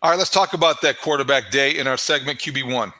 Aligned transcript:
All 0.00 0.10
right, 0.10 0.16
let's 0.16 0.30
talk 0.30 0.52
about 0.52 0.80
that 0.82 1.00
quarterback 1.00 1.50
day 1.50 1.76
in 1.76 1.88
our 1.88 1.96
segment 1.96 2.38
QB1. 2.38 2.92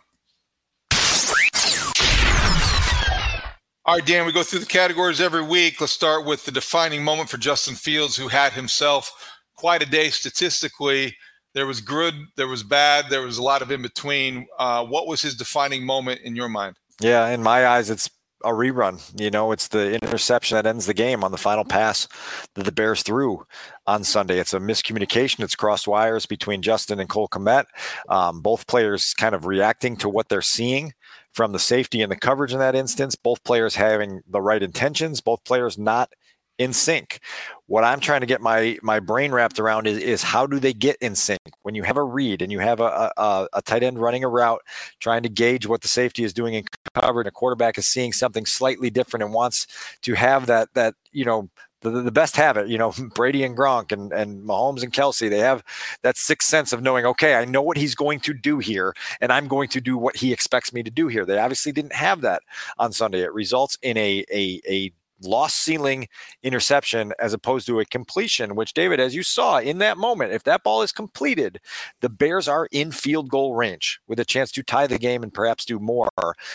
All 3.85 3.95
right, 3.95 4.05
Dan, 4.05 4.27
we 4.27 4.33
go 4.33 4.43
through 4.43 4.59
the 4.59 4.67
categories 4.67 5.21
every 5.21 5.45
week. 5.45 5.81
Let's 5.81 5.93
start 5.93 6.27
with 6.27 6.45
the 6.45 6.51
defining 6.51 7.05
moment 7.05 7.31
for 7.31 7.37
Justin 7.37 7.77
Fields, 7.77 8.17
who 8.17 8.27
had 8.27 8.53
himself 8.53 9.13
quite 9.55 9.81
a 9.81 9.87
day 9.87 10.11
statistically. 10.11 11.17
There 11.55 11.67
was 11.67 11.81
good, 11.81 12.15
there 12.37 12.49
was 12.49 12.65
bad, 12.65 13.11
there 13.11 13.23
was 13.23 13.39
a 13.39 13.45
lot 13.45 13.63
of 13.63 13.71
in 13.71 13.81
between. 13.81 14.49
Uh, 14.59 14.85
what 14.85 15.07
was 15.07 15.23
his 15.23 15.37
defining 15.37 15.87
moment 15.87 16.23
in 16.23 16.35
your 16.35 16.49
mind? 16.49 16.75
Yeah, 17.01 17.29
in 17.29 17.45
my 17.45 17.65
eyes, 17.65 17.91
it's 17.91 18.11
a 18.45 18.51
rerun. 18.51 19.01
You 19.21 19.31
know, 19.31 19.53
it's 19.53 19.69
the 19.69 19.95
interception 19.95 20.57
that 20.57 20.67
ends 20.67 20.87
the 20.87 20.95
game 20.95 21.25
on 21.25 21.33
the 21.33 21.39
final 21.39 21.65
pass 21.65 22.07
that 22.55 22.65
the 22.65 22.73
Bears 22.73 23.03
threw 23.03 23.47
on 23.87 24.05
Sunday. 24.05 24.39
It's 24.39 24.55
a 24.55 24.61
miscommunication. 24.61 25.43
It's 25.43 25.57
crossed 25.57 25.89
wires 25.89 26.27
between 26.27 26.63
Justin 26.63 27.01
and 27.01 27.09
Cole 27.09 27.29
Kmet. 27.29 27.65
Um, 28.09 28.41
both 28.41 28.67
players 28.67 29.15
kind 29.15 29.35
of 29.35 29.47
reacting 29.47 29.97
to 29.99 30.09
what 30.09 30.29
they're 30.29 30.43
seeing 30.43 30.93
from 31.33 31.53
the 31.53 31.59
safety 31.59 32.03
and 32.03 32.11
the 32.11 32.17
coverage 32.17 32.53
in 32.53 32.59
that 32.59 32.75
instance. 32.75 33.15
Both 33.17 33.45
players 33.45 33.75
having 33.75 34.21
the 34.29 34.41
right 34.41 34.63
intentions. 34.63 35.21
Both 35.21 35.45
players 35.45 35.79
not 35.79 36.13
in 36.59 36.73
sync. 36.73 37.21
What 37.67 37.85
I'm 37.85 38.01
trying 38.01 38.21
to 38.21 38.27
get 38.27 38.41
my 38.41 38.79
my 38.83 39.01
brain 39.01 39.33
wrapped 39.33 39.59
around 39.59 39.87
is, 39.87 39.99
is 39.99 40.23
how 40.23 40.47
do 40.47 40.59
they 40.59 40.73
get 40.73 40.97
in 41.01 41.15
sync 41.15 41.41
when 41.63 41.75
you 41.75 41.83
have 41.83 41.97
a 41.97 42.03
read 42.03 42.43
and 42.43 42.51
you 42.51 42.59
have 42.59 42.81
a, 42.81 43.13
a, 43.17 43.49
a 43.53 43.63
tight 43.63 43.83
end 43.83 43.99
running 43.99 44.25
a 44.25 44.29
route, 44.29 44.63
trying 45.01 45.23
to 45.23 45.29
gauge 45.29 45.67
what 45.67 45.83
the 45.83 45.89
safety 45.89 46.25
is 46.25 46.33
doing 46.33 46.55
in 46.55 46.65
cover, 46.95 47.21
and 47.21 47.29
a 47.29 47.33
quarterback 47.33 47.79
is 47.79 47.87
seeing 47.87 48.13
something 48.13 48.47
slightly 48.47 48.91
different 48.91 49.23
and 49.23 49.33
wants 49.33 49.67
to 50.03 50.15
have 50.15 50.47
that 50.47 50.69
that 50.75 50.95
you 51.13 51.25
know 51.25 51.49
the, 51.81 51.91
the 51.91 52.11
best 52.13 52.37
have 52.37 52.57
it. 52.57 52.69
You 52.69 52.79
know, 52.79 52.93
Brady 53.15 53.45
and 53.45 53.57
Gronk 53.57 53.93
and, 53.93 54.13
and 54.13 54.45
Mahomes 54.45 54.83
and 54.83 54.93
Kelsey, 54.93 55.29
they 55.29 55.39
have 55.39 55.63
that 56.03 56.17
sixth 56.17 56.49
sense 56.49 56.73
of 56.73 56.83
knowing, 56.83 57.05
okay, 57.07 57.35
I 57.35 57.45
know 57.45 57.63
what 57.63 57.77
he's 57.77 57.95
going 57.95 58.21
to 58.21 58.35
do 58.35 58.59
here, 58.59 58.95
and 59.21 59.33
I'm 59.33 59.49
going 59.49 59.69
to 59.71 59.81
do 59.81 59.97
what 59.97 60.17
he 60.17 60.33
expects 60.33 60.73
me 60.73 60.83
to 60.83 60.91
do 60.91 61.09
here. 61.09 61.25
They 61.25 61.39
obviously 61.39 61.73
didn't 61.73 61.95
have 61.95 62.21
that 62.23 62.43
on 62.79 62.93
Sunday. 62.93 63.21
It 63.21 63.33
results 63.33 63.79
in 63.83 63.97
a 63.97 64.25
a, 64.33 64.61
a 64.69 64.93
lost 65.23 65.57
ceiling 65.57 66.09
interception 66.43 67.13
as 67.19 67.33
opposed 67.33 67.67
to 67.67 67.81
a 67.81 67.85
completion, 67.85 68.55
which 68.55 68.75
David, 68.75 69.01
as 69.01 69.15
you 69.15 69.23
saw 69.23 69.59
in 69.59 69.79
that 69.79 69.99
moment, 69.99 70.33
if 70.33 70.45
that 70.45 70.63
ball 70.63 70.83
is 70.83 70.93
completed, 70.93 71.61
the 72.01 72.09
Bears 72.09 72.49
are 72.49 72.69
in 72.71 72.93
field 72.93 73.29
goal 73.29 73.55
range 73.55 74.01
with 74.07 74.21
a 74.21 74.25
chance 74.25 74.53
to 74.53 74.63
tie 74.63 74.87
the 74.87 74.99
game 74.99 75.23
and 75.23 75.35
perhaps 75.35 75.65
do 75.65 75.79
more. 75.79 76.09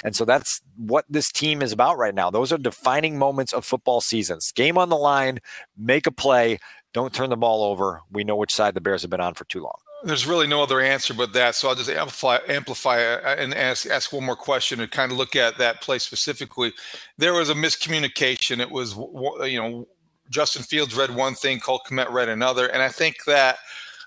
And 0.03 0.15
so 0.15 0.25
that's 0.25 0.61
what 0.77 1.05
this 1.09 1.31
team 1.31 1.61
is 1.61 1.71
about 1.71 1.97
right 1.97 2.15
now. 2.15 2.29
Those 2.29 2.51
are 2.51 2.57
defining 2.57 3.17
moments 3.17 3.53
of 3.53 3.65
football 3.65 4.01
seasons. 4.01 4.51
Game 4.51 4.77
on 4.77 4.89
the 4.89 4.97
line, 4.97 5.39
make 5.77 6.07
a 6.07 6.11
play, 6.11 6.59
don't 6.93 7.13
turn 7.13 7.29
the 7.29 7.37
ball 7.37 7.63
over. 7.63 8.01
We 8.11 8.23
know 8.23 8.35
which 8.35 8.53
side 8.53 8.75
the 8.75 8.81
Bears 8.81 9.01
have 9.01 9.11
been 9.11 9.19
on 9.21 9.33
for 9.33 9.45
too 9.45 9.61
long. 9.61 9.82
There's 10.03 10.27
really 10.27 10.47
no 10.47 10.61
other 10.61 10.81
answer 10.81 11.13
but 11.13 11.33
that. 11.33 11.55
So 11.55 11.69
I'll 11.69 11.75
just 11.75 11.89
amplify, 11.89 12.39
amplify 12.47 13.01
uh, 13.01 13.35
and 13.37 13.53
ask, 13.53 13.85
ask 13.87 14.11
one 14.11 14.25
more 14.25 14.35
question 14.35 14.81
and 14.81 14.91
kind 14.91 15.11
of 15.11 15.17
look 15.17 15.35
at 15.35 15.57
that 15.57 15.81
play 15.81 15.97
specifically. 15.99 16.73
There 17.17 17.33
was 17.33 17.49
a 17.49 17.53
miscommunication. 17.53 18.59
It 18.59 18.69
was, 18.69 18.95
you 19.49 19.61
know, 19.61 19.87
Justin 20.29 20.63
Fields 20.63 20.95
read 20.95 21.15
one 21.15 21.35
thing, 21.35 21.59
Cole 21.59 21.81
Kmet 21.87 22.09
read 22.11 22.29
another, 22.29 22.67
and 22.67 22.81
I 22.81 22.89
think 22.89 23.23
that 23.25 23.57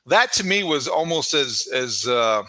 that 0.06 0.32
to 0.34 0.44
me 0.44 0.62
was 0.62 0.88
almost 0.88 1.34
as 1.34 1.68
as 1.72 2.06
uh, 2.06 2.42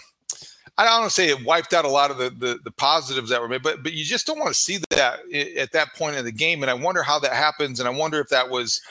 I 0.78 0.86
don't 0.86 1.02
want 1.02 1.12
to 1.12 1.16
say 1.16 1.30
it 1.30 1.46
wiped 1.46 1.74
out 1.74 1.86
a 1.86 1.90
lot 1.90 2.12
of 2.12 2.18
the, 2.18 2.30
the 2.30 2.60
the 2.64 2.72
positives 2.72 3.30
that 3.30 3.42
were 3.42 3.48
made, 3.48 3.64
but 3.64 3.84
but 3.84 3.94
you 3.94 4.04
just 4.04 4.26
don't 4.26 4.40
want 4.40 4.50
to 4.50 4.60
see 4.60 4.80
that 4.90 5.20
at 5.58 5.72
that 5.74 5.94
point 5.96 6.16
in 6.16 6.26
the 6.26 6.32
game, 6.32 6.64
and 6.64 6.72
I 6.72 6.74
wonder 6.74 7.04
how 7.04 7.20
that 7.20 7.34
happens, 7.34 7.80
and 7.80 7.88
I 7.88 7.92
wonder 7.92 8.20
if 8.20 8.30
that 8.30 8.50
was 8.50 8.82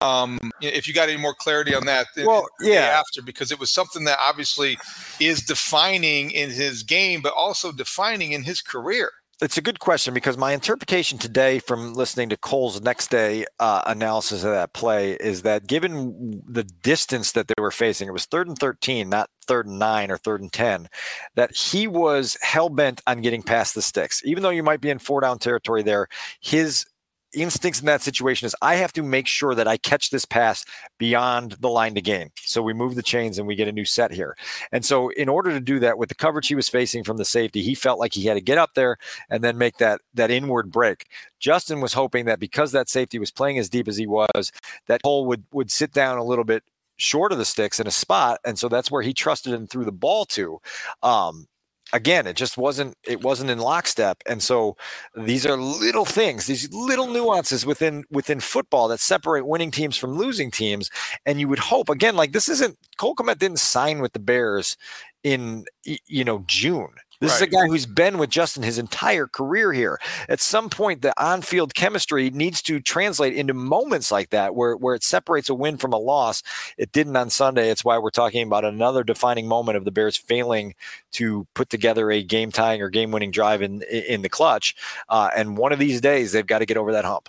um 0.00 0.38
if 0.60 0.86
you 0.88 0.94
got 0.94 1.08
any 1.08 1.20
more 1.20 1.34
clarity 1.34 1.74
on 1.74 1.84
that 1.86 2.06
Well, 2.16 2.46
yeah. 2.60 3.00
after 3.00 3.22
because 3.22 3.52
it 3.52 3.58
was 3.58 3.70
something 3.70 4.04
that 4.04 4.18
obviously 4.20 4.78
is 5.20 5.42
defining 5.42 6.30
in 6.30 6.50
his 6.50 6.82
game 6.82 7.20
but 7.22 7.32
also 7.34 7.72
defining 7.72 8.32
in 8.32 8.42
his 8.44 8.60
career 8.62 9.10
It's 9.40 9.58
a 9.58 9.62
good 9.62 9.80
question 9.80 10.14
because 10.14 10.36
my 10.38 10.52
interpretation 10.52 11.18
today 11.18 11.58
from 11.58 11.94
listening 11.94 12.28
to 12.28 12.36
Cole's 12.36 12.80
next 12.80 13.10
day 13.10 13.44
uh, 13.58 13.82
analysis 13.86 14.44
of 14.44 14.52
that 14.52 14.72
play 14.72 15.12
is 15.14 15.42
that 15.42 15.66
given 15.66 16.40
the 16.46 16.62
distance 16.62 17.32
that 17.32 17.48
they 17.48 17.60
were 17.60 17.72
facing, 17.72 18.06
it 18.08 18.12
was 18.12 18.24
third 18.26 18.46
and 18.46 18.56
13, 18.56 19.08
not 19.08 19.30
third 19.48 19.66
and 19.66 19.80
nine 19.80 20.12
or 20.12 20.18
third 20.18 20.40
and 20.42 20.52
10, 20.52 20.88
that 21.34 21.56
he 21.56 21.88
was 21.88 22.36
hell 22.40 22.68
bent 22.68 23.00
on 23.08 23.20
getting 23.20 23.42
past 23.42 23.74
the 23.74 23.82
sticks. 23.82 24.22
Even 24.24 24.44
though 24.44 24.50
you 24.50 24.62
might 24.62 24.80
be 24.80 24.90
in 24.90 25.00
four 25.00 25.20
down 25.20 25.38
territory 25.40 25.82
there, 25.82 26.06
his 26.40 26.86
instincts 27.34 27.80
in 27.80 27.86
that 27.86 28.02
situation 28.02 28.46
is 28.46 28.56
I 28.62 28.76
have 28.76 28.92
to 28.94 29.02
make 29.02 29.26
sure 29.26 29.54
that 29.54 29.68
I 29.68 29.76
catch 29.76 30.10
this 30.10 30.24
pass 30.24 30.64
beyond 30.98 31.52
the 31.60 31.68
line 31.68 31.94
to 31.94 32.00
gain. 32.00 32.30
So 32.36 32.62
we 32.62 32.72
move 32.72 32.94
the 32.94 33.02
chains 33.02 33.38
and 33.38 33.46
we 33.46 33.54
get 33.54 33.68
a 33.68 33.72
new 33.72 33.84
set 33.84 34.12
here. 34.12 34.36
And 34.70 34.84
so 34.84 35.10
in 35.10 35.28
order 35.28 35.50
to 35.50 35.60
do 35.60 35.78
that 35.80 35.98
with 35.98 36.08
the 36.08 36.14
coverage 36.14 36.48
he 36.48 36.54
was 36.54 36.68
facing 36.68 37.04
from 37.04 37.16
the 37.16 37.24
safety, 37.24 37.62
he 37.62 37.74
felt 37.74 37.98
like 37.98 38.14
he 38.14 38.26
had 38.26 38.34
to 38.34 38.40
get 38.40 38.58
up 38.58 38.74
there 38.74 38.98
and 39.30 39.42
then 39.42 39.58
make 39.58 39.78
that 39.78 40.00
that 40.14 40.30
inward 40.30 40.70
break. 40.70 41.06
Justin 41.38 41.80
was 41.80 41.94
hoping 41.94 42.24
that 42.26 42.40
because 42.40 42.72
that 42.72 42.88
safety 42.88 43.18
was 43.18 43.30
playing 43.30 43.58
as 43.58 43.68
deep 43.68 43.88
as 43.88 43.96
he 43.96 44.06
was, 44.06 44.52
that 44.86 45.02
Cole 45.02 45.26
would 45.26 45.44
would 45.52 45.70
sit 45.70 45.92
down 45.92 46.18
a 46.18 46.24
little 46.24 46.44
bit 46.44 46.62
short 46.96 47.32
of 47.32 47.38
the 47.38 47.44
sticks 47.44 47.80
in 47.80 47.86
a 47.86 47.90
spot, 47.90 48.38
and 48.44 48.58
so 48.58 48.68
that's 48.68 48.90
where 48.90 49.02
he 49.02 49.12
trusted 49.12 49.52
and 49.52 49.68
threw 49.68 49.84
the 49.84 49.92
ball 49.92 50.24
to. 50.26 50.60
Um, 51.02 51.46
again, 51.92 52.26
it 52.26 52.36
just 52.36 52.56
wasn't 52.56 52.96
it 53.04 53.22
wasn't 53.22 53.50
in 53.50 53.58
lockstep, 53.58 54.22
and 54.26 54.42
so 54.42 54.76
these 55.14 55.46
are 55.46 55.56
little 55.56 56.04
things, 56.04 56.46
these 56.46 56.72
little 56.72 57.06
nuances 57.06 57.66
within 57.66 58.04
within 58.10 58.40
football 58.40 58.88
that 58.88 59.00
separate 59.00 59.46
winning 59.46 59.70
teams 59.70 59.96
from 59.96 60.14
losing 60.14 60.50
teams. 60.50 60.90
And 61.26 61.40
you 61.40 61.48
would 61.48 61.58
hope 61.58 61.88
again, 61.88 62.16
like 62.16 62.32
this 62.32 62.48
isn't 62.48 62.76
Cole 62.98 63.14
Kmet 63.14 63.38
didn't 63.38 63.60
sign 63.60 64.00
with 64.00 64.12
the 64.12 64.18
Bears 64.18 64.76
in 65.22 65.64
you 65.84 66.24
know 66.24 66.44
June. 66.46 66.90
This 67.22 67.36
is 67.36 67.42
a 67.42 67.46
guy 67.46 67.66
who's 67.66 67.86
been 67.86 68.18
with 68.18 68.30
Justin 68.30 68.64
his 68.64 68.78
entire 68.78 69.26
career 69.26 69.72
here. 69.72 70.00
At 70.28 70.40
some 70.40 70.68
point, 70.68 71.02
the 71.02 71.14
on-field 71.22 71.74
chemistry 71.74 72.30
needs 72.30 72.60
to 72.62 72.80
translate 72.80 73.34
into 73.34 73.54
moments 73.54 74.10
like 74.10 74.30
that, 74.30 74.54
where 74.54 74.76
where 74.76 74.94
it 74.94 75.04
separates 75.04 75.48
a 75.48 75.54
win 75.54 75.76
from 75.76 75.92
a 75.92 75.98
loss. 75.98 76.42
It 76.76 76.90
didn't 76.90 77.16
on 77.16 77.30
Sunday. 77.30 77.70
It's 77.70 77.84
why 77.84 77.98
we're 77.98 78.10
talking 78.10 78.46
about 78.46 78.64
another 78.64 79.04
defining 79.04 79.46
moment 79.46 79.76
of 79.76 79.84
the 79.84 79.92
Bears 79.92 80.16
failing 80.16 80.74
to 81.12 81.46
put 81.54 81.70
together 81.70 82.10
a 82.10 82.22
game-tying 82.22 82.82
or 82.82 82.88
game-winning 82.88 83.30
drive 83.30 83.62
in 83.62 83.82
in 83.82 84.22
the 84.22 84.28
clutch. 84.28 84.74
Uh, 85.08 85.30
and 85.36 85.56
one 85.56 85.72
of 85.72 85.78
these 85.78 86.00
days, 86.00 86.32
they've 86.32 86.46
got 86.46 86.58
to 86.58 86.66
get 86.66 86.76
over 86.76 86.92
that 86.92 87.04
hump. 87.04 87.28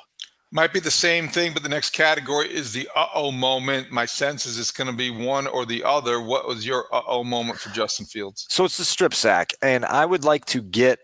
Might 0.56 0.72
be 0.72 0.80
the 0.80 0.92
same 0.92 1.30
thing, 1.30 1.52
but 1.52 1.64
the 1.64 1.70
next 1.70 1.94
category 1.94 2.48
is 2.48 2.74
the 2.74 2.88
uh 2.96 3.08
oh 3.16 3.32
moment. 3.32 3.90
My 3.90 4.06
sense 4.06 4.46
is 4.46 4.60
it's 4.60 4.70
going 4.70 4.86
to 4.86 4.94
be 4.94 5.10
one 5.10 5.48
or 5.48 5.66
the 5.66 5.84
other. 5.84 6.22
What 6.22 6.48
was 6.48 6.64
your 6.64 6.86
uh 6.94 7.02
oh 7.08 7.24
moment 7.24 7.60
for 7.60 7.70
Justin 7.72 8.06
Fields? 8.06 8.46
So 8.50 8.64
it's 8.64 8.78
the 8.78 8.86
strip 8.86 9.16
sack, 9.16 9.54
and 9.64 9.84
I 9.84 10.06
would 10.06 10.24
like 10.24 10.46
to 10.46 10.62
get 10.62 11.00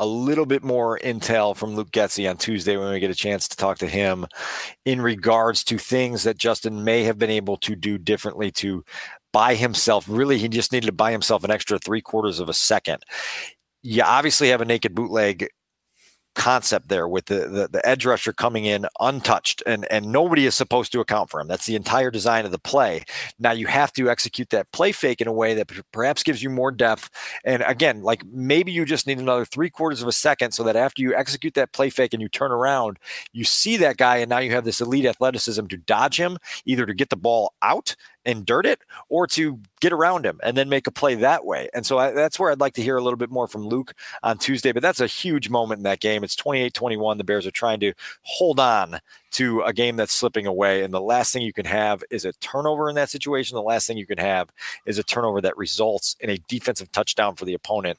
a 0.00 0.06
little 0.06 0.46
bit 0.46 0.64
more 0.64 0.98
intel 0.98 1.56
from 1.56 1.76
Luke 1.76 1.92
Getsy 1.92 2.28
on 2.28 2.38
Tuesday 2.38 2.76
when 2.76 2.90
we 2.90 2.98
get 2.98 3.10
a 3.10 3.14
chance 3.14 3.46
to 3.46 3.56
talk 3.56 3.78
to 3.78 3.86
him 3.86 4.26
in 4.84 5.00
regards 5.00 5.62
to 5.64 5.78
things 5.78 6.24
that 6.24 6.36
Justin 6.36 6.82
may 6.82 7.04
have 7.04 7.18
been 7.18 7.30
able 7.30 7.56
to 7.58 7.76
do 7.76 7.98
differently 7.98 8.50
to 8.50 8.84
buy 9.32 9.54
himself. 9.54 10.06
Really, 10.08 10.38
he 10.38 10.48
just 10.48 10.72
needed 10.72 10.86
to 10.86 10.92
buy 10.92 11.12
himself 11.12 11.44
an 11.44 11.52
extra 11.52 11.78
three 11.78 12.00
quarters 12.00 12.40
of 12.40 12.48
a 12.48 12.54
second. 12.54 13.04
You 13.82 14.02
obviously 14.02 14.48
have 14.48 14.60
a 14.60 14.64
naked 14.64 14.92
bootleg 14.92 15.48
concept 16.38 16.88
there 16.88 17.08
with 17.08 17.26
the, 17.26 17.48
the, 17.48 17.68
the 17.70 17.86
edge 17.86 18.06
rusher 18.06 18.32
coming 18.32 18.64
in 18.64 18.86
untouched 19.00 19.60
and 19.66 19.84
and 19.90 20.06
nobody 20.06 20.46
is 20.46 20.54
supposed 20.54 20.92
to 20.92 21.00
account 21.00 21.28
for 21.28 21.40
him. 21.40 21.48
That's 21.48 21.66
the 21.66 21.74
entire 21.74 22.12
design 22.12 22.46
of 22.46 22.52
the 22.52 22.60
play. 22.60 23.04
Now 23.40 23.50
you 23.50 23.66
have 23.66 23.92
to 23.94 24.08
execute 24.08 24.48
that 24.50 24.70
play 24.72 24.92
fake 24.92 25.20
in 25.20 25.26
a 25.26 25.32
way 25.32 25.54
that 25.54 25.70
perhaps 25.92 26.22
gives 26.22 26.40
you 26.42 26.48
more 26.48 26.70
depth. 26.70 27.10
And 27.44 27.62
again 27.66 28.02
like 28.02 28.24
maybe 28.24 28.70
you 28.70 28.84
just 28.84 29.06
need 29.06 29.18
another 29.18 29.44
three 29.44 29.68
quarters 29.68 30.00
of 30.00 30.06
a 30.06 30.12
second 30.12 30.52
so 30.52 30.62
that 30.62 30.76
after 30.76 31.02
you 31.02 31.12
execute 31.12 31.54
that 31.54 31.72
play 31.72 31.90
fake 31.90 32.14
and 32.14 32.22
you 32.22 32.28
turn 32.28 32.52
around 32.52 32.98
you 33.32 33.44
see 33.44 33.76
that 33.76 33.96
guy 33.96 34.18
and 34.18 34.30
now 34.30 34.38
you 34.38 34.52
have 34.52 34.64
this 34.64 34.80
elite 34.80 35.06
athleticism 35.06 35.66
to 35.66 35.76
dodge 35.76 36.18
him 36.18 36.38
either 36.64 36.86
to 36.86 36.94
get 36.94 37.10
the 37.10 37.16
ball 37.16 37.52
out 37.62 37.96
and 38.24 38.44
dirt 38.44 38.66
it 38.66 38.80
or 39.08 39.26
to 39.26 39.58
get 39.80 39.92
around 39.92 40.26
him 40.26 40.40
and 40.42 40.56
then 40.56 40.68
make 40.68 40.86
a 40.86 40.90
play 40.90 41.14
that 41.14 41.44
way. 41.44 41.68
And 41.72 41.86
so 41.86 41.98
I, 41.98 42.10
that's 42.10 42.38
where 42.38 42.50
I'd 42.50 42.60
like 42.60 42.74
to 42.74 42.82
hear 42.82 42.96
a 42.96 43.02
little 43.02 43.16
bit 43.16 43.30
more 43.30 43.48
from 43.48 43.66
Luke 43.66 43.94
on 44.22 44.38
Tuesday. 44.38 44.72
But 44.72 44.82
that's 44.82 45.00
a 45.00 45.06
huge 45.06 45.48
moment 45.48 45.78
in 45.78 45.84
that 45.84 46.00
game. 46.00 46.24
It's 46.24 46.36
28 46.36 46.74
21. 46.74 47.18
The 47.18 47.24
Bears 47.24 47.46
are 47.46 47.50
trying 47.50 47.80
to 47.80 47.92
hold 48.22 48.60
on 48.60 49.00
to 49.32 49.62
a 49.62 49.72
game 49.72 49.96
that's 49.96 50.12
slipping 50.12 50.46
away. 50.46 50.82
And 50.82 50.92
the 50.92 51.00
last 51.00 51.32
thing 51.32 51.42
you 51.42 51.52
can 51.52 51.66
have 51.66 52.02
is 52.10 52.24
a 52.24 52.32
turnover 52.34 52.88
in 52.88 52.94
that 52.96 53.10
situation. 53.10 53.54
The 53.54 53.62
last 53.62 53.86
thing 53.86 53.98
you 53.98 54.06
can 54.06 54.18
have 54.18 54.50
is 54.86 54.98
a 54.98 55.02
turnover 55.02 55.40
that 55.40 55.56
results 55.56 56.16
in 56.20 56.30
a 56.30 56.38
defensive 56.48 56.90
touchdown 56.92 57.34
for 57.34 57.44
the 57.44 57.54
opponent 57.54 57.98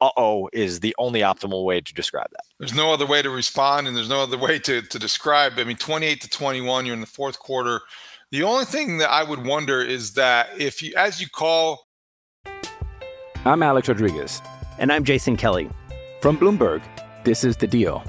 uh 0.00 0.10
oh 0.16 0.48
is 0.52 0.80
the 0.80 0.94
only 0.98 1.20
optimal 1.20 1.64
way 1.64 1.80
to 1.80 1.94
describe 1.94 2.28
that. 2.30 2.44
There's 2.58 2.74
no 2.74 2.92
other 2.92 3.06
way 3.06 3.22
to 3.22 3.30
respond, 3.30 3.88
and 3.88 3.96
there's 3.96 4.08
no 4.08 4.20
other 4.20 4.38
way 4.38 4.58
to, 4.60 4.82
to 4.82 4.98
describe. 4.98 5.54
I 5.56 5.64
mean, 5.64 5.76
28 5.76 6.20
to 6.22 6.28
21, 6.28 6.86
you're 6.86 6.94
in 6.94 7.00
the 7.00 7.06
fourth 7.06 7.38
quarter. 7.38 7.80
The 8.36 8.42
only 8.42 8.66
thing 8.66 8.98
that 8.98 9.10
I 9.10 9.22
would 9.22 9.46
wonder 9.46 9.80
is 9.80 10.12
that 10.12 10.50
if 10.60 10.82
you, 10.82 10.92
as 10.94 11.22
you 11.22 11.26
call. 11.26 11.86
I'm 13.46 13.62
Alex 13.62 13.88
Rodriguez. 13.88 14.42
And 14.76 14.92
I'm 14.92 15.04
Jason 15.04 15.38
Kelly. 15.38 15.70
From 16.20 16.36
Bloomberg, 16.36 16.82
this 17.24 17.44
is 17.44 17.56
The 17.56 17.66
Deal. 17.66 18.04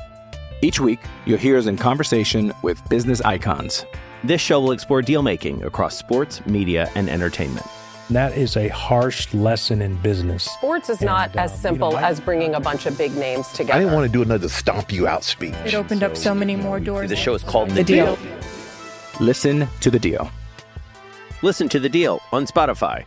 Each 0.61 0.81
week, 0.81 0.99
you'll 1.25 1.37
hear 1.37 1.57
us 1.57 1.67
in 1.67 1.77
conversation 1.77 2.53
with 2.61 2.77
business 2.89 3.21
icons. 3.21 3.85
This 4.21 4.41
show 4.41 4.59
will 4.59 4.73
explore 4.73 5.01
deal 5.01 5.21
making 5.21 5.63
across 5.63 5.97
sports, 5.97 6.45
media, 6.45 6.91
and 6.95 7.09
entertainment. 7.09 7.65
That 8.09 8.37
is 8.37 8.57
a 8.57 8.67
harsh 8.67 9.33
lesson 9.33 9.81
in 9.81 9.95
business. 9.95 10.43
Sports 10.43 10.89
is 10.89 10.97
and, 10.97 11.05
not 11.05 11.37
uh, 11.37 11.43
as 11.43 11.57
simple 11.57 11.91
you 11.91 11.95
know, 11.95 12.05
as 12.05 12.19
bringing 12.19 12.53
a 12.53 12.59
bunch 12.59 12.85
of 12.85 12.97
big 12.97 13.15
names 13.15 13.47
together. 13.53 13.75
I 13.75 13.79
didn't 13.79 13.93
want 13.93 14.05
to 14.05 14.11
do 14.11 14.23
another 14.23 14.49
stomp 14.49 14.91
you 14.91 15.07
out 15.07 15.23
speech. 15.23 15.55
It 15.63 15.73
opened 15.73 16.01
so, 16.01 16.07
up 16.07 16.17
so 16.17 16.35
many 16.35 16.57
more 16.57 16.81
doors. 16.81 17.09
The 17.09 17.15
show 17.15 17.33
is 17.33 17.43
called 17.43 17.69
The, 17.69 17.75
the 17.75 17.83
deal. 17.85 18.17
deal. 18.17 18.37
Listen 19.19 19.67
to 19.81 19.89
the 19.89 19.99
deal. 19.99 20.29
Listen 21.41 21.67
to 21.69 21.79
the 21.79 21.89
deal 21.89 22.21
on 22.31 22.45
Spotify. 22.45 23.03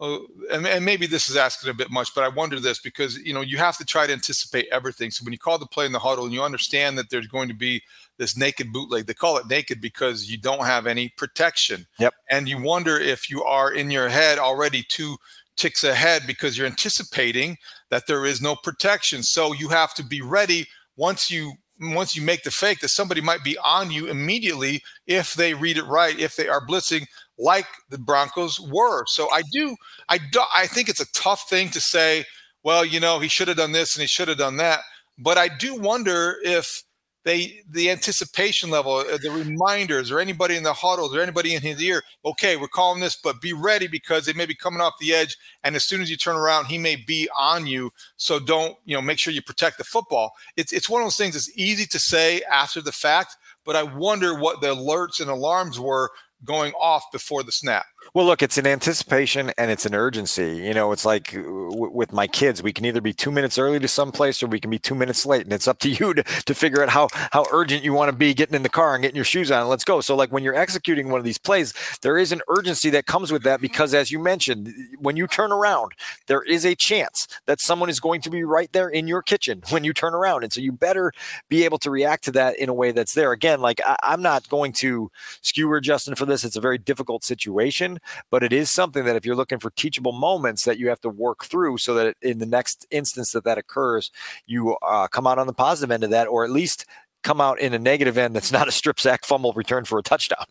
Oh, 0.00 0.26
and, 0.52 0.66
and 0.66 0.84
maybe 0.84 1.06
this 1.06 1.28
is 1.28 1.36
asking 1.36 1.70
a 1.70 1.74
bit 1.74 1.90
much, 1.90 2.14
but 2.14 2.24
I 2.24 2.28
wonder 2.28 2.60
this 2.60 2.80
because 2.80 3.16
you 3.18 3.32
know 3.32 3.40
you 3.40 3.58
have 3.58 3.78
to 3.78 3.84
try 3.84 4.06
to 4.06 4.12
anticipate 4.12 4.66
everything. 4.70 5.10
So 5.10 5.24
when 5.24 5.32
you 5.32 5.38
call 5.38 5.58
the 5.58 5.66
play 5.66 5.86
in 5.86 5.92
the 5.92 5.98
huddle 5.98 6.24
and 6.24 6.34
you 6.34 6.42
understand 6.42 6.98
that 6.98 7.10
there's 7.10 7.26
going 7.26 7.48
to 7.48 7.54
be 7.54 7.80
this 8.18 8.36
naked 8.36 8.72
bootleg, 8.72 9.06
they 9.06 9.14
call 9.14 9.38
it 9.38 9.46
naked 9.46 9.80
because 9.80 10.30
you 10.30 10.36
don't 10.36 10.66
have 10.66 10.86
any 10.86 11.08
protection. 11.16 11.86
Yep. 11.98 12.12
And 12.30 12.48
you 12.48 12.60
wonder 12.60 12.98
if 12.98 13.30
you 13.30 13.44
are 13.44 13.72
in 13.72 13.90
your 13.90 14.08
head 14.08 14.38
already 14.38 14.84
two 14.88 15.16
ticks 15.56 15.84
ahead 15.84 16.24
because 16.26 16.58
you're 16.58 16.66
anticipating 16.66 17.56
that 17.90 18.06
there 18.06 18.26
is 18.26 18.42
no 18.42 18.56
protection. 18.56 19.22
So 19.22 19.52
you 19.52 19.68
have 19.68 19.94
to 19.94 20.04
be 20.04 20.20
ready 20.20 20.66
once 20.96 21.30
you 21.30 21.52
once 21.80 22.14
you 22.14 22.22
make 22.22 22.42
the 22.44 22.50
fake 22.50 22.80
that 22.80 22.88
somebody 22.88 23.20
might 23.20 23.42
be 23.42 23.58
on 23.58 23.90
you 23.90 24.06
immediately 24.06 24.82
if 25.06 25.34
they 25.34 25.54
read 25.54 25.76
it 25.76 25.84
right 25.84 26.18
if 26.20 26.36
they 26.36 26.48
are 26.48 26.64
blitzing 26.64 27.06
like 27.36 27.66
the 27.90 27.98
Broncos 27.98 28.60
were. 28.60 29.04
So 29.06 29.28
I 29.32 29.42
do 29.52 29.76
I 30.08 30.18
do 30.18 30.40
I 30.54 30.66
think 30.68 30.88
it's 30.88 31.00
a 31.00 31.12
tough 31.12 31.48
thing 31.48 31.70
to 31.70 31.80
say 31.80 32.24
well 32.62 32.84
you 32.84 33.00
know 33.00 33.18
he 33.18 33.28
should 33.28 33.48
have 33.48 33.56
done 33.56 33.72
this 33.72 33.96
and 33.96 34.02
he 34.02 34.06
should 34.06 34.28
have 34.28 34.38
done 34.38 34.56
that. 34.58 34.80
But 35.18 35.36
I 35.38 35.48
do 35.48 35.74
wonder 35.76 36.36
if 36.44 36.83
they 37.24 37.62
the 37.70 37.90
anticipation 37.90 38.70
level, 38.70 38.96
uh, 38.96 39.18
the 39.18 39.30
reminders, 39.30 40.10
or 40.10 40.20
anybody 40.20 40.56
in 40.56 40.62
the 40.62 40.72
huddles, 40.72 41.14
or 41.14 41.20
anybody 41.20 41.54
in 41.54 41.62
his 41.62 41.82
ear. 41.82 42.02
Okay, 42.24 42.56
we're 42.56 42.68
calling 42.68 43.00
this, 43.00 43.16
but 43.16 43.40
be 43.40 43.52
ready 43.52 43.86
because 43.86 44.26
they 44.26 44.32
may 44.34 44.46
be 44.46 44.54
coming 44.54 44.80
off 44.80 44.94
the 45.00 45.12
edge, 45.12 45.36
and 45.62 45.74
as 45.74 45.84
soon 45.84 46.00
as 46.02 46.10
you 46.10 46.16
turn 46.16 46.36
around, 46.36 46.66
he 46.66 46.78
may 46.78 46.96
be 46.96 47.28
on 47.38 47.66
you. 47.66 47.90
So 48.16 48.38
don't 48.38 48.76
you 48.84 48.94
know? 48.94 49.02
Make 49.02 49.18
sure 49.18 49.32
you 49.32 49.42
protect 49.42 49.78
the 49.78 49.84
football. 49.84 50.32
It's 50.56 50.72
it's 50.72 50.88
one 50.88 51.02
of 51.02 51.06
those 51.06 51.16
things. 51.16 51.34
It's 51.34 51.56
easy 51.56 51.86
to 51.86 51.98
say 51.98 52.42
after 52.50 52.80
the 52.80 52.92
fact, 52.92 53.36
but 53.64 53.76
I 53.76 53.82
wonder 53.82 54.38
what 54.38 54.60
the 54.60 54.74
alerts 54.74 55.20
and 55.20 55.30
alarms 55.30 55.80
were 55.80 56.10
going 56.44 56.72
off 56.74 57.04
before 57.10 57.42
the 57.42 57.52
snap. 57.52 57.86
Well, 58.14 58.26
look, 58.26 58.44
it's 58.44 58.58
an 58.58 58.66
anticipation 58.68 59.50
and 59.58 59.72
it's 59.72 59.86
an 59.86 59.94
urgency. 59.94 60.58
You 60.58 60.72
know, 60.72 60.92
it's 60.92 61.04
like 61.04 61.34
uh, 61.34 61.38
w- 61.42 61.90
with 61.92 62.12
my 62.12 62.28
kids, 62.28 62.62
we 62.62 62.72
can 62.72 62.84
either 62.84 63.00
be 63.00 63.12
two 63.12 63.32
minutes 63.32 63.58
early 63.58 63.80
to 63.80 63.88
some 63.88 64.12
place 64.12 64.40
or 64.40 64.46
we 64.46 64.60
can 64.60 64.70
be 64.70 64.78
two 64.78 64.94
minutes 64.94 65.26
late, 65.26 65.42
and 65.42 65.52
it's 65.52 65.66
up 65.66 65.80
to 65.80 65.88
you 65.90 66.14
to, 66.14 66.22
to 66.22 66.54
figure 66.54 66.80
out 66.80 66.90
how 66.90 67.08
how 67.32 67.44
urgent 67.50 67.82
you 67.82 67.92
want 67.92 68.12
to 68.12 68.16
be 68.16 68.32
getting 68.32 68.54
in 68.54 68.62
the 68.62 68.68
car 68.68 68.94
and 68.94 69.02
getting 69.02 69.16
your 69.16 69.24
shoes 69.24 69.50
on. 69.50 69.62
And 69.62 69.68
let's 69.68 69.82
go. 69.82 70.00
So, 70.00 70.14
like 70.14 70.30
when 70.30 70.44
you're 70.44 70.54
executing 70.54 71.08
one 71.08 71.18
of 71.18 71.24
these 71.24 71.38
plays, 71.38 71.74
there 72.02 72.16
is 72.16 72.30
an 72.30 72.40
urgency 72.48 72.88
that 72.90 73.06
comes 73.06 73.32
with 73.32 73.42
that 73.42 73.60
because, 73.60 73.92
as 73.94 74.12
you 74.12 74.20
mentioned, 74.20 74.72
when 75.00 75.16
you 75.16 75.26
turn 75.26 75.50
around, 75.50 75.90
there 76.28 76.42
is 76.42 76.64
a 76.64 76.76
chance 76.76 77.26
that 77.46 77.60
someone 77.60 77.88
is 77.90 77.98
going 77.98 78.20
to 78.20 78.30
be 78.30 78.44
right 78.44 78.72
there 78.72 78.88
in 78.90 79.08
your 79.08 79.22
kitchen 79.22 79.60
when 79.70 79.82
you 79.82 79.92
turn 79.92 80.14
around, 80.14 80.44
and 80.44 80.52
so 80.52 80.60
you 80.60 80.70
better 80.70 81.12
be 81.48 81.64
able 81.64 81.78
to 81.78 81.90
react 81.90 82.22
to 82.24 82.30
that 82.30 82.56
in 82.60 82.68
a 82.68 82.74
way 82.74 82.92
that's 82.92 83.14
there. 83.14 83.32
Again, 83.32 83.60
like 83.60 83.80
I, 83.84 83.96
I'm 84.04 84.22
not 84.22 84.48
going 84.48 84.72
to 84.74 85.10
skewer 85.40 85.80
Justin 85.80 86.14
for 86.14 86.26
this; 86.26 86.44
it's 86.44 86.54
a 86.56 86.60
very 86.60 86.78
difficult 86.78 87.24
situation 87.24 87.98
but 88.30 88.42
it 88.42 88.52
is 88.52 88.70
something 88.70 89.04
that 89.04 89.16
if 89.16 89.24
you're 89.24 89.36
looking 89.36 89.58
for 89.58 89.70
teachable 89.70 90.12
moments 90.12 90.64
that 90.64 90.78
you 90.78 90.88
have 90.88 91.00
to 91.00 91.08
work 91.08 91.44
through 91.44 91.78
so 91.78 91.94
that 91.94 92.16
in 92.22 92.38
the 92.38 92.46
next 92.46 92.86
instance 92.90 93.32
that 93.32 93.44
that 93.44 93.58
occurs, 93.58 94.10
you 94.46 94.76
uh, 94.82 95.08
come 95.08 95.26
out 95.26 95.38
on 95.38 95.46
the 95.46 95.52
positive 95.52 95.90
end 95.90 96.04
of 96.04 96.10
that, 96.10 96.28
or 96.28 96.44
at 96.44 96.50
least 96.50 96.86
come 97.22 97.40
out 97.40 97.58
in 97.58 97.72
a 97.72 97.78
negative 97.78 98.18
end 98.18 98.36
that's 98.36 98.52
not 98.52 98.68
a 98.68 98.72
strip 98.72 99.00
sack 99.00 99.24
fumble 99.24 99.52
return 99.54 99.84
for 99.84 99.98
a 99.98 100.02
touchdown. 100.02 100.44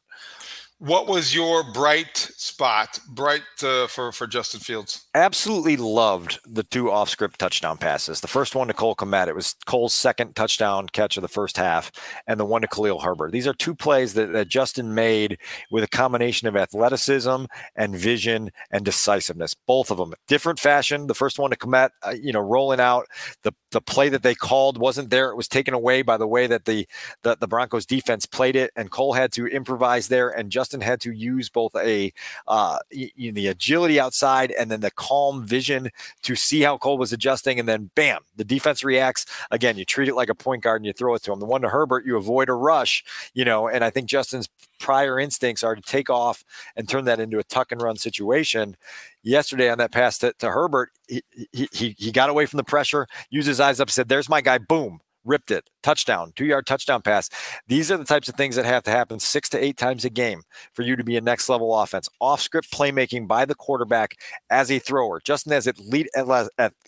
What 0.83 1.07
was 1.07 1.33
your 1.33 1.63
bright 1.63 2.17
spot, 2.17 2.99
bright 3.07 3.43
uh, 3.63 3.87
for 3.87 4.11
for 4.11 4.27
Justin 4.27 4.59
Fields? 4.59 5.05
Absolutely 5.15 5.77
loved 5.77 6.41
the 6.45 6.63
two 6.63 6.91
off 6.91 7.07
script 7.07 7.39
touchdown 7.39 7.77
passes. 7.77 8.19
The 8.19 8.27
first 8.27 8.53
one 8.53 8.67
to 8.67 8.73
Cole 8.73 8.93
Kmet, 8.93 9.29
it 9.29 9.33
was 9.33 9.55
Cole's 9.65 9.93
second 9.93 10.35
touchdown 10.35 10.87
catch 10.89 11.15
of 11.15 11.21
the 11.21 11.29
first 11.29 11.55
half, 11.55 11.89
and 12.27 12.37
the 12.37 12.43
one 12.43 12.63
to 12.63 12.67
Khalil 12.67 12.99
Herbert. 12.99 13.31
These 13.31 13.47
are 13.47 13.53
two 13.53 13.73
plays 13.73 14.13
that, 14.15 14.33
that 14.33 14.49
Justin 14.49 14.93
made 14.93 15.37
with 15.71 15.85
a 15.85 15.87
combination 15.87 16.49
of 16.49 16.57
athleticism 16.57 17.45
and 17.77 17.95
vision 17.95 18.51
and 18.69 18.83
decisiveness. 18.83 19.55
Both 19.65 19.89
of 19.89 19.97
them, 19.97 20.13
different 20.27 20.59
fashion. 20.59 21.07
The 21.07 21.15
first 21.15 21.39
one 21.39 21.51
to 21.51 21.57
Kmet, 21.57 21.91
uh, 22.05 22.15
you 22.21 22.33
know, 22.33 22.41
rolling 22.41 22.81
out 22.81 23.05
the 23.43 23.53
the 23.71 23.79
play 23.79 24.09
that 24.09 24.21
they 24.21 24.35
called 24.35 24.77
wasn't 24.77 25.11
there. 25.11 25.29
It 25.29 25.37
was 25.37 25.47
taken 25.47 25.73
away 25.73 26.01
by 26.01 26.17
the 26.17 26.27
way 26.27 26.45
that 26.45 26.65
the 26.65 26.85
the, 27.21 27.37
the 27.39 27.47
Broncos 27.47 27.85
defense 27.85 28.25
played 28.25 28.57
it, 28.57 28.71
and 28.75 28.91
Cole 28.91 29.13
had 29.13 29.31
to 29.31 29.47
improvise 29.47 30.09
there, 30.09 30.29
and 30.29 30.51
Justin 30.51 30.72
had 30.81 31.01
to 31.01 31.11
use 31.11 31.49
both 31.49 31.75
a 31.75 32.13
uh, 32.47 32.77
the 32.89 33.47
agility 33.47 33.99
outside 33.99 34.51
and 34.51 34.69
then 34.71 34.81
the 34.81 34.91
calm 34.91 35.45
vision 35.45 35.89
to 36.23 36.35
see 36.35 36.61
how 36.61 36.77
Cole 36.77 36.97
was 36.97 37.13
adjusting, 37.13 37.59
and 37.59 37.67
then 37.67 37.89
bam, 37.95 38.21
the 38.35 38.43
defense 38.43 38.83
reacts. 38.83 39.25
Again, 39.51 39.77
you 39.77 39.85
treat 39.85 40.07
it 40.07 40.15
like 40.15 40.29
a 40.29 40.35
point 40.35 40.63
guard 40.63 40.81
and 40.81 40.85
you 40.85 40.93
throw 40.93 41.15
it 41.15 41.23
to 41.23 41.33
him. 41.33 41.39
The 41.39 41.45
one 41.45 41.61
to 41.61 41.69
Herbert, 41.69 42.05
you 42.05 42.17
avoid 42.17 42.49
a 42.49 42.53
rush, 42.53 43.03
you 43.33 43.45
know, 43.45 43.67
and 43.67 43.83
I 43.83 43.89
think 43.89 44.07
Justin's 44.07 44.49
prior 44.79 45.19
instincts 45.19 45.63
are 45.63 45.75
to 45.75 45.81
take 45.81 46.09
off 46.09 46.43
and 46.75 46.87
turn 46.87 47.05
that 47.05 47.19
into 47.19 47.39
a 47.39 47.43
tuck 47.43 47.71
and 47.71 47.81
run 47.81 47.95
situation. 47.95 48.75
Yesterday 49.21 49.69
on 49.69 49.77
that 49.77 49.91
pass 49.91 50.17
to, 50.19 50.33
to 50.39 50.51
Herbert, 50.51 50.91
he, 51.07 51.21
he, 51.51 51.95
he 51.97 52.11
got 52.11 52.29
away 52.29 52.45
from 52.45 52.57
the 52.57 52.63
pressure, 52.63 53.07
used 53.29 53.47
his 53.47 53.59
eyes 53.59 53.79
up, 53.79 53.89
said, 53.89 54.09
There's 54.09 54.27
my 54.27 54.41
guy, 54.41 54.57
boom 54.57 54.99
ripped 55.25 55.51
it, 55.51 55.69
touchdown, 55.81 56.33
two 56.35 56.45
yard 56.45 56.65
touchdown 56.65 57.01
pass. 57.01 57.29
These 57.67 57.91
are 57.91 57.97
the 57.97 58.03
types 58.03 58.29
of 58.29 58.35
things 58.35 58.55
that 58.55 58.65
have 58.65 58.83
to 58.83 58.91
happen 58.91 59.19
six 59.19 59.49
to 59.49 59.63
eight 59.63 59.77
times 59.77 60.05
a 60.05 60.09
game 60.09 60.43
for 60.73 60.83
you 60.83 60.95
to 60.95 61.03
be 61.03 61.17
a 61.17 61.21
next 61.21 61.49
level 61.49 61.77
offense. 61.79 62.09
Off 62.19 62.41
script 62.41 62.71
playmaking 62.71 63.27
by 63.27 63.45
the 63.45 63.55
quarterback 63.55 64.17
as 64.49 64.71
a 64.71 64.79
thrower. 64.79 65.21
Justin 65.23 65.53
has 65.53 65.67
elite, 65.67 66.09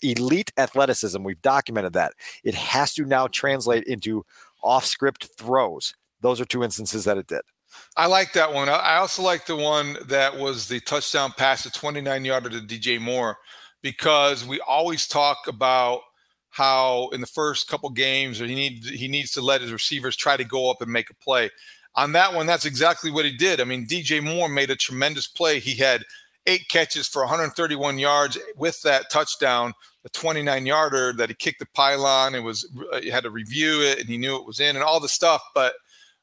elite 0.02 0.52
athleticism. 0.56 1.22
We've 1.22 1.42
documented 1.42 1.92
that. 1.94 2.12
It 2.44 2.54
has 2.54 2.94
to 2.94 3.04
now 3.04 3.26
translate 3.28 3.84
into 3.84 4.24
off 4.62 4.84
script 4.84 5.28
throws. 5.38 5.94
Those 6.20 6.40
are 6.40 6.44
two 6.44 6.64
instances 6.64 7.04
that 7.04 7.18
it 7.18 7.26
did. 7.26 7.42
I 7.96 8.06
like 8.06 8.32
that 8.32 8.52
one. 8.52 8.68
I 8.68 8.96
also 8.96 9.22
like 9.22 9.46
the 9.46 9.56
one 9.56 9.96
that 10.06 10.36
was 10.36 10.68
the 10.68 10.80
touchdown 10.80 11.32
pass, 11.36 11.64
the 11.64 11.70
29 11.70 12.24
yarder 12.24 12.48
to 12.50 12.60
DJ 12.60 13.00
Moore, 13.00 13.36
because 13.82 14.46
we 14.46 14.60
always 14.60 15.06
talk 15.06 15.46
about 15.46 16.00
how 16.56 17.10
in 17.12 17.20
the 17.20 17.26
first 17.26 17.68
couple 17.68 17.90
games 17.90 18.38
he 18.38 18.54
needs 18.54 18.88
he 18.88 19.08
needs 19.08 19.30
to 19.30 19.42
let 19.42 19.60
his 19.60 19.72
receivers 19.72 20.16
try 20.16 20.38
to 20.38 20.44
go 20.44 20.70
up 20.70 20.80
and 20.80 20.90
make 20.90 21.10
a 21.10 21.14
play. 21.14 21.50
On 21.96 22.12
that 22.12 22.32
one, 22.32 22.46
that's 22.46 22.64
exactly 22.64 23.10
what 23.10 23.26
he 23.26 23.36
did. 23.36 23.60
I 23.60 23.64
mean, 23.64 23.86
DJ 23.86 24.24
Moore 24.24 24.48
made 24.48 24.70
a 24.70 24.76
tremendous 24.76 25.26
play. 25.26 25.60
He 25.60 25.74
had 25.74 26.02
eight 26.46 26.66
catches 26.70 27.06
for 27.06 27.20
131 27.20 27.98
yards 27.98 28.38
with 28.56 28.80
that 28.82 29.10
touchdown, 29.10 29.74
the 30.02 30.08
29 30.08 30.64
yarder 30.64 31.12
that 31.12 31.28
he 31.28 31.34
kicked 31.34 31.58
the 31.58 31.66
pylon. 31.74 32.34
It 32.34 32.42
was 32.42 32.66
uh, 32.90 33.00
he 33.00 33.10
had 33.10 33.24
to 33.24 33.30
review 33.30 33.82
it 33.82 34.00
and 34.00 34.08
he 34.08 34.16
knew 34.16 34.36
it 34.36 34.46
was 34.46 34.60
in 34.60 34.76
and 34.76 34.82
all 34.82 34.98
the 34.98 35.10
stuff. 35.10 35.42
But 35.54 35.74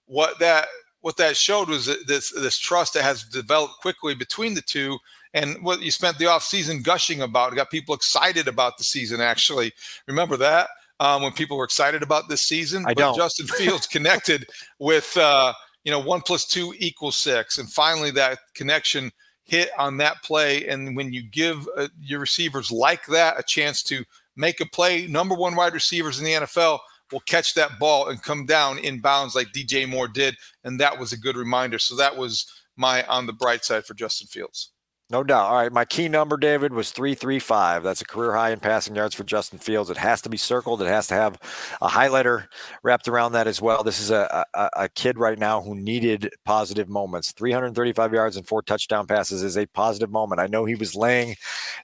what 0.08 0.40
that 0.40 0.68
what 1.02 1.18
that 1.18 1.38
showed 1.38 1.70
was 1.70 1.86
this 2.08 2.32
this 2.32 2.58
trust 2.58 2.96
that 2.96 3.04
has 3.04 3.24
developed 3.24 3.82
quickly 3.82 4.16
between 4.16 4.56
the 4.56 4.64
two 4.64 4.98
and 5.34 5.64
what 5.64 5.82
you 5.82 5.92
spent 5.92 6.18
the 6.18 6.26
offseason 6.26 6.84
gushing 6.84 7.22
about. 7.22 7.54
It 7.54 7.56
got 7.56 7.72
people 7.72 7.96
excited 7.96 8.48
about 8.48 8.78
the 8.78 8.84
season, 8.84 9.22
actually. 9.22 9.74
Remember 10.08 10.38
that? 10.38 10.70
Um, 11.00 11.24
when 11.24 11.34
people 11.34 11.58
were 11.58 11.64
excited 11.64 12.04
about 12.04 12.30
this 12.30 12.44
season? 12.44 12.86
I 12.88 12.94
don't. 12.94 13.16
Justin 13.16 13.48
Fields 13.48 13.88
connected 13.88 14.48
with, 14.80 15.18
uh, 15.18 15.54
you 15.84 15.92
know, 15.92 16.00
one 16.00 16.22
plus 16.22 16.46
two 16.46 16.74
equals 16.78 17.18
six. 17.18 17.58
And 17.58 17.70
finally, 17.70 18.12
that 18.12 18.40
connection 18.54 19.12
hit 19.44 19.70
on 19.78 19.98
that 19.98 20.24
play. 20.24 20.68
And 20.68 20.96
when 20.96 21.12
you 21.12 21.24
give 21.24 21.68
uh, 21.76 21.88
your 22.00 22.20
receivers 22.20 22.72
like 22.72 23.06
that 23.08 23.40
a 23.40 23.44
chance 23.44 23.84
to 23.84 24.06
make 24.36 24.62
a 24.62 24.66
play, 24.66 25.08
number 25.08 25.36
one 25.36 25.56
wide 25.56 25.74
receivers 25.74 26.20
in 26.20 26.26
the 26.26 26.34
NFL 26.34 26.80
will 27.12 27.20
catch 27.22 27.54
that 27.56 27.80
ball 27.80 28.10
and 28.10 28.22
come 28.22 28.46
down 28.46 28.78
in 28.80 29.00
bounds 29.00 29.36
like 29.36 29.48
DJ 29.48 29.88
Moore 29.90 30.08
did. 30.08 30.38
And 30.64 30.80
that 30.80 30.98
was 30.98 31.12
a 31.12 31.18
good 31.18 31.36
reminder. 31.36 31.80
So 31.80 31.96
that 31.96 32.16
was 32.16 32.46
my 32.78 33.04
on 33.08 33.26
the 33.26 33.34
bright 33.34 33.66
side 33.66 33.86
for 33.86 33.94
Justin 33.94 34.28
Fields. 34.28 34.70
No 35.10 35.22
doubt. 35.22 35.50
All 35.50 35.58
right. 35.58 35.72
My 35.72 35.84
key 35.84 36.08
number, 36.08 36.38
David, 36.38 36.72
was 36.72 36.92
335. 36.92 37.84
That's 37.84 38.02
a 38.02 38.06
career 38.06 38.34
high 38.34 38.52
in 38.52 38.60
passing 38.60 38.96
yards 38.96 39.14
for 39.14 39.26
Justin 39.26 39.60
Fields. 39.60 39.90
It 39.90 39.98
has 39.98 40.22
to 40.22 40.30
be 40.30 40.38
circled. 40.38 40.82
It 40.82 40.88
has 40.88 41.08
to 41.08 41.14
have 41.14 41.38
a 41.82 41.90
highlighter 41.90 42.48
wrapped 42.84 43.10
around 43.10 43.34
that 43.34 43.46
as 43.46 43.62
well. 43.62 43.84
This 43.84 44.00
is 44.00 44.12
a, 44.12 44.46
a, 44.54 44.70
a 44.78 44.90
kid 44.90 45.20
right 45.20 45.38
now 45.38 45.62
who 45.62 45.76
needed 45.76 46.34
positive 46.46 46.88
moments. 46.88 47.34
335 47.34 48.14
yards 48.14 48.38
and 48.38 48.48
four 48.48 48.62
touchdown 48.62 49.06
passes 49.06 49.44
is 49.44 49.58
a 49.58 49.66
positive 49.68 50.10
moment. 50.10 50.40
I 50.40 50.48
know 50.48 50.64
he 50.64 50.76
was 50.76 50.96
laying 50.96 51.36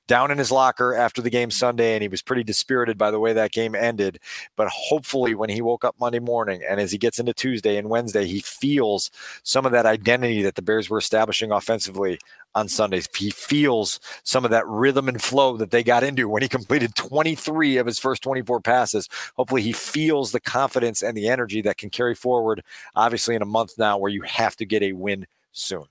down 0.08 0.32
in 0.32 0.38
his 0.38 0.52
locker 0.52 0.96
after 0.96 1.22
the 1.22 1.30
game 1.30 1.52
Sunday 1.52 1.96
and 1.96 2.02
he 2.02 2.08
was 2.08 2.22
pretty 2.22 2.44
dispirited 2.44 2.98
by 2.98 3.12
the 3.12 3.20
way 3.20 3.34
that 3.34 3.52
game 3.52 3.76
ended. 3.76 4.20
But 4.56 4.70
hopefully, 4.70 5.36
when 5.36 5.50
he 5.50 5.62
woke 5.62 5.84
up 5.84 5.96
Monday 6.00 6.20
morning 6.20 6.62
and 6.68 6.80
as 6.80 6.94
he 6.94 6.98
gets 6.98 7.20
into 7.20 7.34
Tuesday 7.34 7.76
and 7.76 7.90
Wednesday, 7.90 8.26
he 8.26 8.40
feels 8.40 9.12
some 9.44 9.66
of 9.66 9.74
that 9.74 9.86
identity 9.86 10.42
that 10.44 10.56
the 10.56 10.62
Bears 10.62 10.90
were 10.90 10.98
establishing 10.98 11.52
offensively 11.52 12.18
on 12.56 12.68
Sundays. 12.68 13.08
He 13.15 13.32
feels 13.32 14.00
some 14.24 14.46
of 14.46 14.51
that 14.51 14.68
rhythm 14.68 15.08
and 15.08 15.22
flow 15.22 15.58
that 15.58 15.72
they 15.72 15.84
got 15.84 16.03
into 16.03 16.27
when 16.27 16.41
he 16.41 16.48
completed 16.50 16.96
23 16.96 17.77
of 17.77 17.86
his 17.86 18.00
first 18.00 18.24
24 18.24 18.62
passes. 18.62 19.10
Hopefully, 19.36 19.62
he 19.62 19.72
feels 19.72 20.32
the 20.32 20.39
confidence 20.39 21.01
and 21.01 21.15
the 21.15 21.27
energy 21.27 21.62
that 21.62 21.77
can 21.77 21.89
carry 21.89 22.15
forward, 22.15 22.63
obviously, 22.96 23.36
in 23.36 23.41
a 23.41 23.46
month 23.46 23.77
now 23.77 23.98
where 23.98 24.12
you 24.12 24.22
have 24.24 24.56
to 24.58 24.65
get 24.65 24.84
a 24.84 24.94
win 24.94 25.25
soon. 25.51 25.86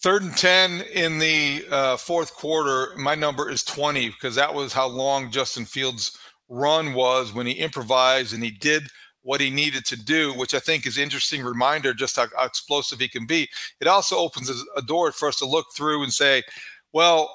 Third 0.00 0.22
and 0.22 0.36
10 0.36 0.80
in 0.94 1.18
the 1.18 1.64
uh, 1.70 1.96
fourth 1.96 2.34
quarter, 2.34 2.96
my 2.96 3.14
number 3.14 3.48
is 3.48 3.62
20 3.62 4.08
because 4.08 4.34
that 4.34 4.52
was 4.52 4.72
how 4.72 4.88
long 4.88 5.30
Justin 5.30 5.64
Fields' 5.64 6.18
run 6.48 6.92
was 6.92 7.32
when 7.32 7.46
he 7.46 7.52
improvised 7.52 8.34
and 8.34 8.42
he 8.42 8.50
did– 8.50 8.84
what 9.22 9.40
he 9.40 9.50
needed 9.50 9.84
to 9.86 9.96
do, 9.96 10.32
which 10.34 10.54
I 10.54 10.58
think 10.58 10.86
is 10.86 10.98
interesting 10.98 11.42
reminder 11.42 11.94
just 11.94 12.16
how, 12.16 12.26
how 12.36 12.44
explosive 12.44 13.00
he 13.00 13.08
can 13.08 13.26
be. 13.26 13.48
It 13.80 13.86
also 13.86 14.16
opens 14.18 14.50
a 14.76 14.82
door 14.82 15.12
for 15.12 15.28
us 15.28 15.36
to 15.38 15.46
look 15.46 15.66
through 15.74 16.02
and 16.02 16.12
say, 16.12 16.42
well, 16.92 17.32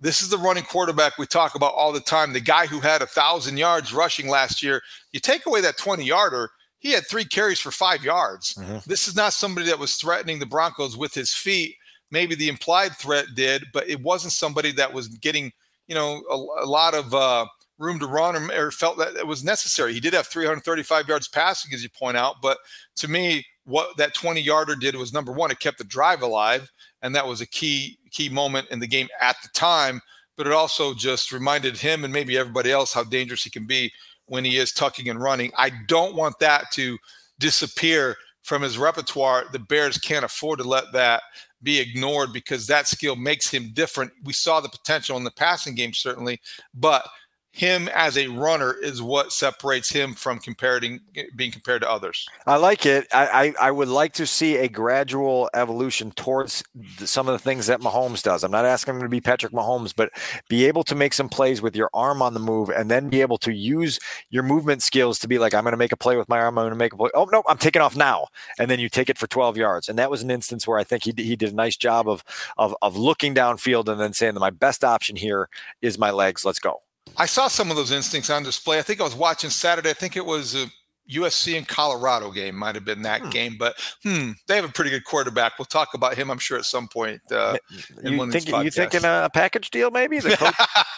this 0.00 0.22
is 0.22 0.28
the 0.28 0.38
running 0.38 0.64
quarterback 0.64 1.18
we 1.18 1.26
talk 1.26 1.54
about 1.54 1.74
all 1.74 1.92
the 1.92 2.00
time. 2.00 2.32
The 2.32 2.40
guy 2.40 2.66
who 2.66 2.80
had 2.80 3.02
a 3.02 3.06
thousand 3.06 3.56
yards 3.56 3.92
rushing 3.92 4.28
last 4.28 4.62
year. 4.62 4.82
You 5.12 5.20
take 5.20 5.46
away 5.46 5.60
that 5.62 5.78
20 5.78 6.04
yarder, 6.04 6.50
he 6.78 6.92
had 6.92 7.06
three 7.06 7.24
carries 7.24 7.60
for 7.60 7.70
five 7.70 8.04
yards. 8.04 8.54
Mm-hmm. 8.54 8.78
This 8.86 9.08
is 9.08 9.16
not 9.16 9.32
somebody 9.32 9.66
that 9.66 9.78
was 9.78 9.96
threatening 9.96 10.38
the 10.38 10.46
Broncos 10.46 10.96
with 10.96 11.14
his 11.14 11.34
feet. 11.34 11.76
Maybe 12.10 12.34
the 12.34 12.48
implied 12.48 12.96
threat 12.96 13.26
did, 13.34 13.64
but 13.72 13.88
it 13.88 14.00
wasn't 14.00 14.32
somebody 14.32 14.70
that 14.72 14.92
was 14.92 15.08
getting, 15.08 15.52
you 15.88 15.94
know, 15.94 16.22
a, 16.30 16.64
a 16.64 16.66
lot 16.66 16.94
of 16.94 17.12
uh, 17.14 17.46
room 17.78 17.98
to 17.98 18.06
run 18.06 18.50
or, 18.50 18.70
felt 18.70 18.98
that 18.98 19.16
it 19.16 19.26
was 19.26 19.44
necessary. 19.44 19.92
He 19.92 20.00
did 20.00 20.14
have 20.14 20.26
335 20.26 21.08
yards 21.08 21.28
passing, 21.28 21.74
as 21.74 21.82
you 21.82 21.90
point 21.90 22.16
out, 22.16 22.36
but 22.40 22.58
to 22.96 23.08
me, 23.08 23.44
what 23.64 23.96
that 23.96 24.14
20 24.14 24.40
yarder 24.40 24.76
did 24.76 24.94
was 24.94 25.12
number 25.12 25.32
one, 25.32 25.50
it 25.50 25.58
kept 25.58 25.78
the 25.78 25.84
drive 25.84 26.22
alive, 26.22 26.70
and 27.02 27.14
that 27.14 27.26
was 27.26 27.40
a 27.40 27.46
key 27.46 27.98
key 28.10 28.28
moment 28.28 28.68
in 28.70 28.78
the 28.78 28.86
game 28.86 29.08
at 29.20 29.36
the 29.42 29.48
time. 29.52 30.00
But 30.36 30.46
it 30.46 30.52
also 30.52 30.94
just 30.94 31.32
reminded 31.32 31.76
him 31.76 32.04
and 32.04 32.12
maybe 32.12 32.38
everybody 32.38 32.70
else 32.70 32.92
how 32.92 33.04
dangerous 33.04 33.42
he 33.42 33.50
can 33.50 33.66
be 33.66 33.90
when 34.26 34.44
he 34.44 34.58
is 34.58 34.72
tucking 34.72 35.08
and 35.08 35.20
running. 35.20 35.50
I 35.56 35.70
don't 35.88 36.14
want 36.14 36.38
that 36.40 36.70
to 36.72 36.96
disappear 37.38 38.16
from 38.42 38.62
his 38.62 38.78
repertoire. 38.78 39.44
The 39.50 39.58
Bears 39.58 39.98
can't 39.98 40.24
afford 40.24 40.60
to 40.60 40.68
let 40.68 40.92
that 40.92 41.22
be 41.62 41.80
ignored 41.80 42.32
because 42.32 42.66
that 42.66 42.86
skill 42.86 43.16
makes 43.16 43.50
him 43.50 43.70
different. 43.72 44.12
We 44.24 44.32
saw 44.32 44.60
the 44.60 44.68
potential 44.68 45.16
in 45.16 45.24
the 45.24 45.30
passing 45.30 45.74
game, 45.74 45.92
certainly, 45.92 46.40
but 46.74 47.08
him 47.56 47.88
as 47.94 48.18
a 48.18 48.28
runner 48.28 48.74
is 48.82 49.00
what 49.00 49.32
separates 49.32 49.88
him 49.88 50.12
from 50.12 50.38
comparing 50.38 51.00
being 51.36 51.50
compared 51.50 51.80
to 51.80 51.90
others. 51.90 52.28
I 52.46 52.56
like 52.56 52.84
it. 52.84 53.06
I, 53.14 53.54
I, 53.58 53.68
I 53.68 53.70
would 53.70 53.88
like 53.88 54.12
to 54.14 54.26
see 54.26 54.56
a 54.58 54.68
gradual 54.68 55.48
evolution 55.54 56.10
towards 56.10 56.62
some 56.98 57.28
of 57.28 57.32
the 57.32 57.38
things 57.38 57.66
that 57.68 57.80
Mahomes 57.80 58.22
does. 58.22 58.44
I'm 58.44 58.50
not 58.50 58.66
asking 58.66 58.96
him 58.96 59.00
to 59.00 59.08
be 59.08 59.22
Patrick 59.22 59.54
Mahomes, 59.54 59.94
but 59.96 60.10
be 60.50 60.66
able 60.66 60.84
to 60.84 60.94
make 60.94 61.14
some 61.14 61.30
plays 61.30 61.62
with 61.62 61.74
your 61.74 61.88
arm 61.94 62.20
on 62.20 62.34
the 62.34 62.40
move 62.40 62.68
and 62.68 62.90
then 62.90 63.08
be 63.08 63.22
able 63.22 63.38
to 63.38 63.54
use 63.54 63.98
your 64.28 64.42
movement 64.42 64.82
skills 64.82 65.18
to 65.20 65.26
be 65.26 65.38
like, 65.38 65.54
I'm 65.54 65.64
going 65.64 65.72
to 65.72 65.78
make 65.78 65.92
a 65.92 65.96
play 65.96 66.18
with 66.18 66.28
my 66.28 66.38
arm. 66.38 66.58
I'm 66.58 66.64
going 66.64 66.72
to 66.72 66.76
make 66.76 66.92
a 66.92 66.96
play. 66.98 67.10
Oh, 67.14 67.24
no, 67.24 67.42
I'm 67.48 67.56
taking 67.56 67.80
off 67.80 67.96
now. 67.96 68.26
And 68.58 68.70
then 68.70 68.80
you 68.80 68.90
take 68.90 69.08
it 69.08 69.16
for 69.16 69.26
12 69.26 69.56
yards. 69.56 69.88
And 69.88 69.98
that 69.98 70.10
was 70.10 70.22
an 70.22 70.30
instance 70.30 70.66
where 70.66 70.78
I 70.78 70.84
think 70.84 71.04
he, 71.04 71.14
he 71.16 71.36
did 71.36 71.52
a 71.52 71.56
nice 71.56 71.78
job 71.78 72.06
of, 72.06 72.22
of, 72.58 72.76
of 72.82 72.98
looking 72.98 73.34
downfield 73.34 73.88
and 73.88 73.98
then 73.98 74.12
saying 74.12 74.34
that 74.34 74.40
my 74.40 74.50
best 74.50 74.84
option 74.84 75.16
here 75.16 75.48
is 75.80 75.98
my 75.98 76.10
legs. 76.10 76.44
Let's 76.44 76.58
go. 76.58 76.82
I 77.16 77.26
saw 77.26 77.48
some 77.48 77.70
of 77.70 77.76
those 77.76 77.92
instincts 77.92 78.30
on 78.30 78.42
display. 78.42 78.78
I 78.78 78.82
think 78.82 79.00
I 79.00 79.04
was 79.04 79.14
watching 79.14 79.50
Saturday. 79.50 79.90
I 79.90 79.94
think 79.94 80.16
it 80.16 80.24
was 80.24 80.54
a 80.54 80.66
USC 81.10 81.56
and 81.56 81.66
Colorado 81.66 82.30
game. 82.30 82.56
Might 82.56 82.74
have 82.74 82.84
been 82.84 83.02
that 83.02 83.22
hmm. 83.22 83.30
game, 83.30 83.56
but 83.58 83.76
hmm, 84.02 84.32
they 84.48 84.56
have 84.56 84.64
a 84.64 84.72
pretty 84.72 84.90
good 84.90 85.04
quarterback. 85.04 85.58
We'll 85.58 85.66
talk 85.66 85.94
about 85.94 86.16
him, 86.16 86.30
I'm 86.30 86.38
sure, 86.38 86.58
at 86.58 86.64
some 86.64 86.88
point. 86.88 87.20
Uh, 87.30 87.56
you, 88.02 88.30
think, 88.30 88.48
you 88.48 88.70
thinking 88.70 89.02
a 89.04 89.30
package 89.32 89.70
deal, 89.70 89.90
maybe? 89.90 90.18
The 90.18 90.36
coach, 90.36 90.54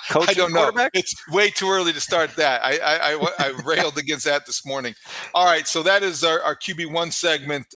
coach 0.08 0.28
I 0.30 0.34
don't 0.34 0.52
know. 0.52 0.70
It's 0.94 1.14
way 1.28 1.50
too 1.50 1.68
early 1.68 1.92
to 1.92 2.00
start 2.00 2.34
that. 2.36 2.64
I, 2.64 2.78
I, 2.78 3.14
I, 3.14 3.32
I 3.38 3.60
railed 3.64 3.98
against 3.98 4.24
that 4.24 4.46
this 4.46 4.64
morning. 4.64 4.94
All 5.34 5.44
right, 5.44 5.66
so 5.66 5.82
that 5.82 6.02
is 6.02 6.24
our, 6.24 6.40
our 6.42 6.56
QB 6.56 6.92
one 6.92 7.10
segment 7.10 7.66